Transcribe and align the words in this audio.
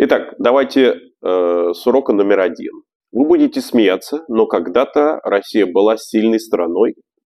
Итак, 0.00 0.34
давайте 0.38 0.94
э, 0.94 1.72
с 1.74 1.84
урока 1.84 2.12
номер 2.12 2.38
один. 2.38 2.70
Вы 3.10 3.26
будете 3.26 3.60
смеяться, 3.60 4.24
но 4.28 4.46
когда-то 4.46 5.18
Россия 5.24 5.66
была 5.66 5.96
сильной 5.96 6.38
страной, 6.38 6.94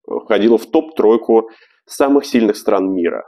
входила 0.06 0.58
в 0.58 0.66
топ-тройку 0.66 1.52
самых 1.86 2.26
сильных 2.26 2.58
стран 2.58 2.92
мира. 2.92 3.24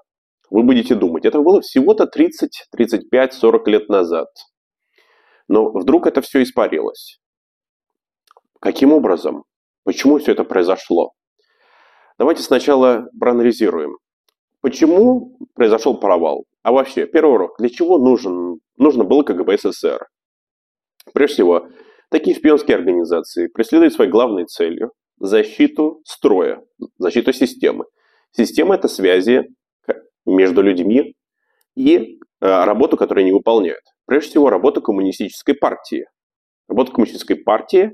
Вы 0.50 0.64
будете 0.64 0.96
думать, 0.96 1.24
это 1.24 1.40
было 1.40 1.62
всего-то 1.62 2.08
30, 2.08 2.66
35, 2.74 3.34
40 3.34 3.68
лет 3.70 3.88
назад. 3.88 4.28
Но 5.48 5.72
вдруг 5.72 6.08
это 6.08 6.22
все 6.22 6.44
испарилось. 6.44 7.22
Каким 8.60 8.92
образом? 8.92 9.46
Почему 9.86 10.20
все 10.20 10.34
это 10.34 10.44
произошло? 10.44 11.14
Давайте 12.20 12.44
сначала 12.44 13.08
проанализируем. 13.18 13.98
Почему 14.60 15.38
произошел 15.56 15.98
провал? 15.98 16.44
А 16.64 16.74
вообще, 16.74 17.08
первый 17.08 17.36
урок. 17.36 17.56
Для 17.60 17.70
чего 17.70 17.98
нужен, 17.98 18.51
нужно 18.82 19.04
было 19.04 19.24
КГБ 19.24 19.58
СССР? 19.58 20.06
Прежде 21.14 21.36
всего, 21.36 21.68
такие 22.10 22.36
шпионские 22.36 22.78
организации 22.78 23.48
преследуют 23.48 23.94
своей 23.94 24.12
главной 24.12 24.46
целью 24.46 24.92
защиту 25.20 26.02
строя, 26.06 26.62
защиту 26.98 27.32
системы. 27.32 27.86
Система– 28.32 28.76
это 28.76 28.88
связи 28.88 29.48
между 30.26 30.62
людьми 30.62 31.16
и 31.76 31.98
э, 31.98 32.16
работу, 32.40 32.98
которую 32.98 33.24
они 33.24 33.32
выполняют. 33.32 33.84
Прежде 34.06 34.32
всего, 34.32 34.50
работа 34.50 34.82
коммунистической 34.82 35.56
партии. 35.56 36.06
Работа 36.68 36.92
коммунистической 36.92 37.36
партии 37.36 37.92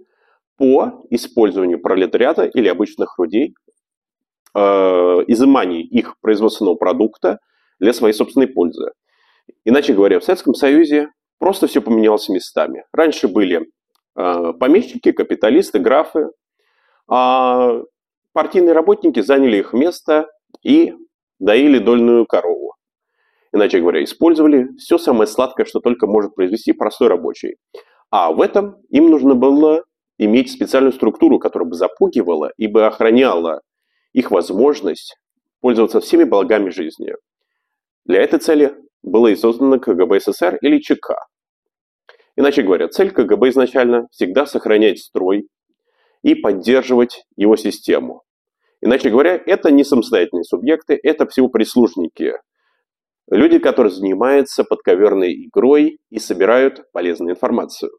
по 0.58 1.05
использованию 1.09 1.80
пролетариата 1.80 2.45
или 2.45 2.67
обычных 2.67 3.15
людей 3.19 3.53
э, 4.55 4.59
изымании 5.27 5.83
их 5.83 6.15
производственного 6.21 6.75
продукта 6.75 7.39
для 7.80 7.93
своей 7.93 8.13
собственной 8.13 8.47
пользы. 8.47 8.91
Иначе 9.65 9.93
говоря, 9.93 10.19
в 10.19 10.23
Советском 10.23 10.53
Союзе 10.53 11.09
просто 11.39 11.67
все 11.67 11.81
поменялось 11.81 12.29
местами. 12.29 12.85
Раньше 12.91 13.27
были 13.27 13.69
э, 14.15 14.53
помещики, 14.59 15.11
капиталисты, 15.11 15.79
графы, 15.79 16.29
а 17.09 17.81
партийные 18.33 18.73
работники 18.73 19.21
заняли 19.21 19.57
их 19.57 19.73
место 19.73 20.27
и 20.63 20.93
доили 21.39 21.79
дольную 21.79 22.25
корову. 22.25 22.75
Иначе 23.53 23.79
говоря, 23.79 24.03
использовали 24.03 24.69
все 24.77 24.97
самое 24.97 25.27
сладкое, 25.27 25.65
что 25.65 25.79
только 25.79 26.05
может 26.07 26.35
произвести 26.35 26.73
простой 26.73 27.07
рабочий. 27.07 27.57
А 28.09 28.31
в 28.31 28.41
этом 28.41 28.77
им 28.89 29.09
нужно 29.09 29.35
было 29.35 29.83
иметь 30.17 30.51
специальную 30.51 30.93
структуру, 30.93 31.39
которая 31.39 31.69
бы 31.69 31.75
запугивала 31.75 32.51
и 32.57 32.67
бы 32.67 32.85
охраняла 32.85 33.61
их 34.13 34.31
возможность 34.31 35.15
пользоваться 35.61 35.99
всеми 35.99 36.23
благами 36.23 36.69
жизни. 36.69 37.13
Для 38.05 38.21
этой 38.21 38.39
цели 38.39 38.75
было 39.08 39.27
и 39.27 39.36
создано 39.36 39.80
КГБ 39.80 40.19
СССР 40.19 40.58
или 40.61 40.80
ЧК. 40.80 41.16
Иначе 42.36 42.61
говоря, 42.61 42.88
цель 42.88 43.11
КГБ 43.11 43.49
изначально 43.49 44.08
всегда 44.11 44.45
сохранять 44.45 44.99
строй 44.99 45.47
и 46.22 46.36
поддерживать 46.36 47.23
его 47.36 47.55
систему. 47.55 48.23
Иначе 48.81 49.09
говоря, 49.09 49.41
это 49.44 49.72
не 49.72 49.83
самостоятельные 49.83 50.44
субъекты, 50.44 50.99
это 51.02 51.25
всего 51.27 51.49
прислужники. 51.49 52.33
Люди, 53.30 53.58
которые 53.58 53.91
занимаются 53.91 54.64
подковерной 54.64 55.47
игрой 55.47 55.99
и 56.09 56.19
собирают 56.19 56.83
полезную 56.92 57.33
информацию. 57.33 57.92